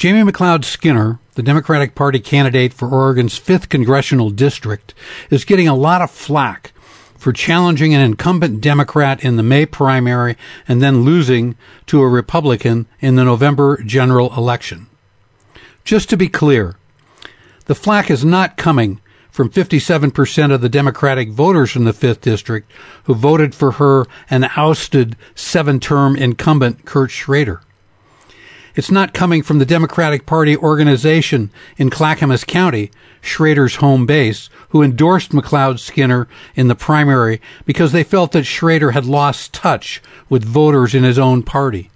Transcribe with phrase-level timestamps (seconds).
[0.00, 4.94] Jamie McLeod Skinner, the Democratic Party candidate for Oregon's 5th congressional district,
[5.28, 6.72] is getting a lot of flack
[7.18, 12.86] for challenging an incumbent Democrat in the May primary and then losing to a Republican
[13.00, 14.86] in the November general election.
[15.84, 16.76] Just to be clear,
[17.66, 22.72] the flack is not coming from 57% of the Democratic voters in the 5th District
[23.04, 27.60] who voted for her and ousted seven term incumbent Kurt Schrader.
[28.74, 34.82] It's not coming from the Democratic Party organization in Clackamas County, Schrader's home base, who
[34.82, 40.44] endorsed McLeod Skinner in the primary because they felt that Schrader had lost touch with
[40.44, 41.89] voters in his own party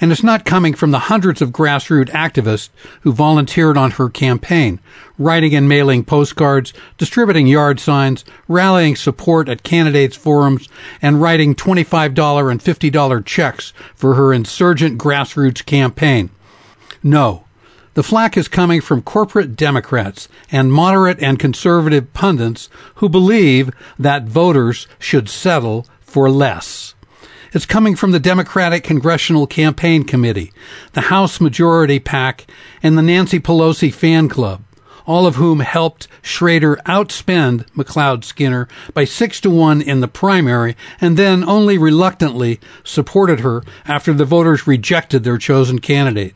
[0.00, 2.68] and it's not coming from the hundreds of grassroots activists
[3.02, 4.80] who volunteered on her campaign,
[5.18, 10.68] writing and mailing postcards, distributing yard signs, rallying support at candidates' forums,
[11.00, 16.30] and writing $25 and $50 checks for her insurgent grassroots campaign.
[17.02, 17.44] No.
[17.94, 24.24] The flack is coming from corporate Democrats and moderate and conservative pundits who believe that
[24.24, 26.95] voters should settle for less.
[27.56, 30.52] It's coming from the Democratic Congressional Campaign Committee,
[30.92, 32.46] the House Majority PAC,
[32.82, 34.62] and the Nancy Pelosi Fan Club,
[35.06, 40.76] all of whom helped Schrader outspend McLeod Skinner by six to one in the primary
[41.00, 46.34] and then only reluctantly supported her after the voters rejected their chosen candidate.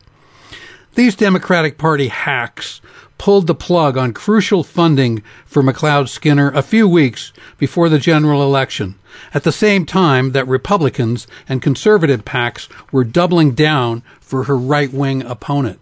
[0.94, 2.80] These Democratic Party hacks
[3.20, 8.42] pulled the plug on crucial funding for McLeod Skinner a few weeks before the general
[8.42, 8.94] election,
[9.34, 14.90] at the same time that Republicans and conservative PACs were doubling down for her right
[14.90, 15.78] wing opponent.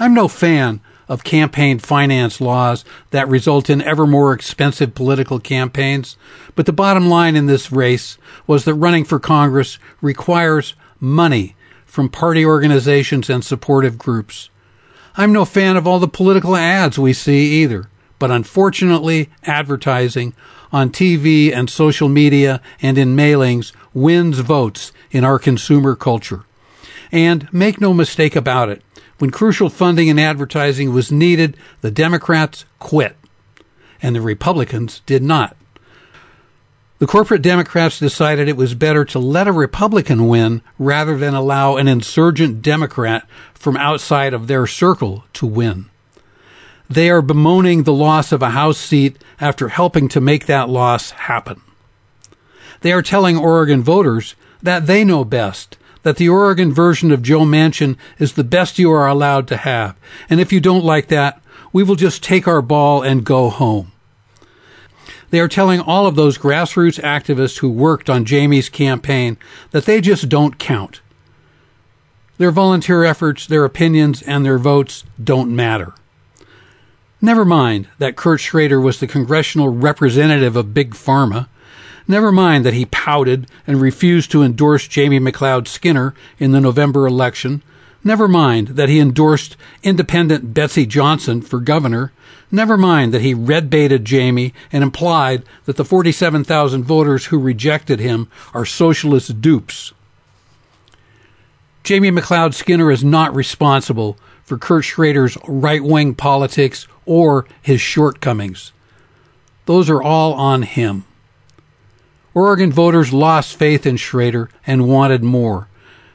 [0.00, 6.16] I'm no fan of campaign finance laws that result in ever more expensive political campaigns,
[6.56, 8.18] but the bottom line in this race
[8.48, 11.54] was that running for Congress requires money
[11.86, 14.48] from party organizations and supportive groups.
[15.16, 20.34] I'm no fan of all the political ads we see either, but unfortunately, advertising
[20.72, 26.44] on TV and social media and in mailings wins votes in our consumer culture.
[27.10, 28.82] And make no mistake about it,
[29.18, 33.16] when crucial funding and advertising was needed, the Democrats quit,
[34.00, 35.56] and the Republicans did not.
[37.02, 41.74] The corporate Democrats decided it was better to let a Republican win rather than allow
[41.74, 45.86] an insurgent Democrat from outside of their circle to win.
[46.88, 51.10] They are bemoaning the loss of a House seat after helping to make that loss
[51.10, 51.60] happen.
[52.82, 57.40] They are telling Oregon voters that they know best, that the Oregon version of Joe
[57.40, 59.96] Manchin is the best you are allowed to have.
[60.30, 61.42] And if you don't like that,
[61.72, 63.91] we will just take our ball and go home.
[65.32, 69.38] They are telling all of those grassroots activists who worked on Jamie's campaign
[69.70, 71.00] that they just don't count.
[72.36, 75.94] Their volunteer efforts, their opinions, and their votes don't matter.
[77.22, 81.48] Never mind that Kurt Schrader was the congressional representative of Big Pharma.
[82.06, 87.06] Never mind that he pouted and refused to endorse Jamie McLeod Skinner in the November
[87.06, 87.62] election.
[88.04, 92.12] Never mind that he endorsed independent Betsy Johnson for governor.
[92.50, 98.00] Never mind that he red baited Jamie and implied that the 47,000 voters who rejected
[98.00, 99.92] him are socialist dupes.
[101.84, 108.72] Jamie McLeod Skinner is not responsible for Kurt Schrader's right wing politics or his shortcomings.
[109.66, 111.04] Those are all on him.
[112.34, 115.68] Oregon voters lost faith in Schrader and wanted more.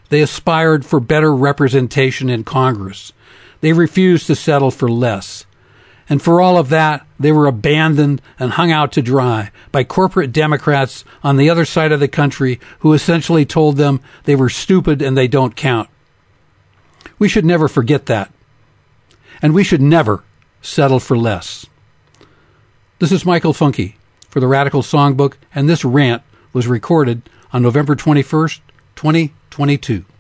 [0.10, 3.14] They aspired for better representation in Congress.
[3.62, 5.46] They refused to settle for less.
[6.10, 10.32] And for all of that, they were abandoned and hung out to dry by corporate
[10.32, 15.02] Democrats on the other side of the country who essentially told them they were stupid
[15.02, 15.90] and they don't count.
[17.20, 18.32] We should never forget that.
[19.42, 20.24] And we should never
[20.62, 21.66] settle for less.
[23.00, 23.98] This is Michael Funky
[24.30, 26.24] for the Radical Songbook, and this rant
[26.54, 28.60] was recorded on November 21st,
[29.58, 30.17] 2022.